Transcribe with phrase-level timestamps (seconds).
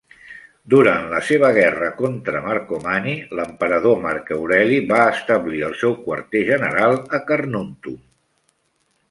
[0.73, 6.99] Durant la seva guerra contra Marcomanni, l"emperador Marc Aureli va establir el seu quarter general
[7.21, 8.03] a Carnuntum.